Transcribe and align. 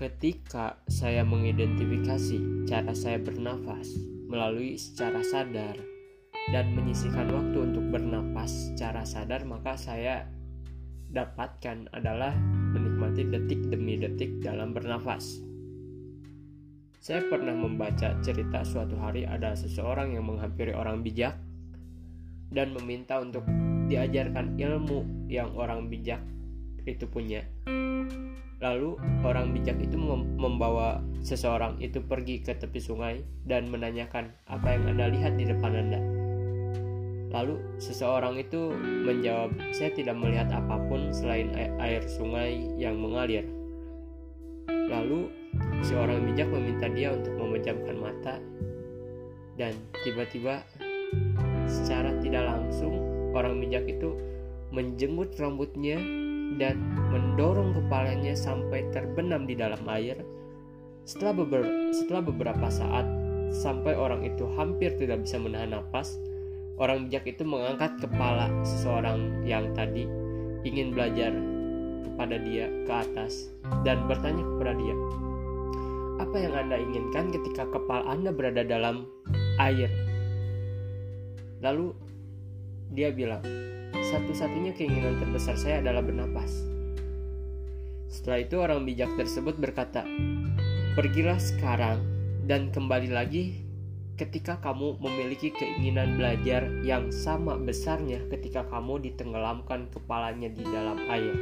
ketika 0.00 0.80
saya 0.88 1.20
mengidentifikasi 1.28 2.64
cara 2.64 2.96
saya 2.96 3.20
bernafas 3.20 4.00
melalui 4.32 4.80
secara 4.80 5.20
sadar 5.20 5.76
dan 6.48 6.72
menyisihkan 6.72 7.28
waktu 7.28 7.68
untuk 7.68 7.84
bernapas 7.92 8.72
secara 8.72 9.04
sadar 9.04 9.44
maka 9.44 9.76
saya 9.76 10.24
dapatkan 11.12 11.92
adalah 11.92 12.32
menikmati 12.72 13.28
detik 13.28 13.60
demi 13.68 14.00
detik 14.00 14.40
dalam 14.40 14.72
bernafas. 14.72 15.44
Saya 16.96 17.20
pernah 17.28 17.52
membaca 17.52 18.16
cerita 18.24 18.64
suatu 18.64 18.96
hari 18.96 19.28
ada 19.28 19.52
seseorang 19.52 20.16
yang 20.16 20.24
menghampiri 20.24 20.72
orang 20.72 21.04
bijak 21.04 21.36
dan 22.48 22.72
meminta 22.72 23.20
untuk 23.20 23.44
diajarkan 23.92 24.56
ilmu 24.56 25.28
yang 25.28 25.52
orang 25.52 25.92
bijak 25.92 26.24
itu 26.86 27.04
punya. 27.08 27.44
Lalu 28.60 29.00
orang 29.24 29.56
bijak 29.56 29.80
itu 29.80 29.96
membawa 30.36 31.00
seseorang 31.24 31.80
itu 31.80 32.04
pergi 32.04 32.44
ke 32.44 32.52
tepi 32.52 32.76
sungai 32.76 33.24
dan 33.48 33.72
menanyakan 33.72 34.36
apa 34.44 34.76
yang 34.76 34.84
Anda 34.96 35.08
lihat 35.08 35.40
di 35.40 35.48
depan 35.48 35.72
Anda. 35.72 36.00
Lalu 37.30 37.56
seseorang 37.80 38.36
itu 38.36 38.74
menjawab, 38.76 39.54
"Saya 39.72 39.94
tidak 39.96 40.18
melihat 40.18 40.52
apa 40.52 40.76
pun 40.90 41.08
selain 41.14 41.54
air 41.56 42.04
sungai 42.04 42.68
yang 42.76 43.00
mengalir." 43.00 43.48
Lalu 44.68 45.30
seorang 45.80 46.26
bijak 46.28 46.50
meminta 46.52 46.90
dia 46.90 47.14
untuk 47.14 47.32
memejamkan 47.38 47.96
mata 47.96 48.34
dan 49.56 49.72
tiba-tiba 50.04 50.66
secara 51.70 52.12
tidak 52.20 52.44
langsung 52.44 52.98
orang 53.32 53.62
bijak 53.62 53.86
itu 53.86 54.16
menjenggut 54.74 55.34
rambutnya 55.38 55.98
dan 56.58 56.80
mendorong 57.12 57.76
kepalanya 57.76 58.34
sampai 58.34 58.86
terbenam 58.90 59.46
di 59.46 59.54
dalam 59.54 59.80
air. 59.86 60.18
Setelah, 61.04 61.44
beber 61.44 61.62
setelah 61.94 62.22
beberapa 62.22 62.66
saat, 62.70 63.06
sampai 63.50 63.98
orang 63.98 64.22
itu 64.22 64.46
hampir 64.54 64.94
tidak 64.94 65.26
bisa 65.26 65.36
menahan 65.38 65.74
napas, 65.74 66.16
orang 66.78 67.06
bijak 67.06 67.26
itu 67.26 67.42
mengangkat 67.42 67.98
kepala 67.98 68.48
seseorang 68.62 69.42
yang 69.44 69.74
tadi 69.74 70.06
ingin 70.62 70.94
belajar 70.94 71.34
kepada 72.06 72.36
dia 72.40 72.66
ke 72.86 72.92
atas 72.92 73.50
dan 73.82 74.06
bertanya 74.06 74.44
kepada 74.44 74.72
dia, 74.78 74.96
"Apa 76.22 76.36
yang 76.36 76.54
Anda 76.56 76.76
inginkan 76.78 77.32
ketika 77.34 77.66
kepala 77.68 78.06
Anda 78.06 78.30
berada 78.30 78.62
dalam 78.62 79.08
air?" 79.58 79.90
Lalu 81.60 81.92
dia 82.90 83.14
bilang, 83.14 83.42
satu-satunya 83.94 84.74
keinginan 84.74 85.22
terbesar 85.22 85.54
saya 85.54 85.78
adalah 85.78 86.02
bernapas. 86.02 86.66
Setelah 88.10 88.42
itu 88.42 88.58
orang 88.58 88.82
bijak 88.82 89.14
tersebut 89.14 89.54
berkata, 89.56 90.02
Pergilah 90.98 91.38
sekarang 91.38 92.02
dan 92.50 92.74
kembali 92.74 93.14
lagi 93.14 93.62
ketika 94.18 94.58
kamu 94.58 94.98
memiliki 94.98 95.54
keinginan 95.54 96.18
belajar 96.18 96.66
yang 96.82 97.08
sama 97.14 97.56
besarnya 97.56 98.20
ketika 98.28 98.66
kamu 98.68 99.00
ditenggelamkan 99.06 99.86
kepalanya 99.94 100.50
di 100.50 100.66
dalam 100.66 100.98
air. 101.08 101.32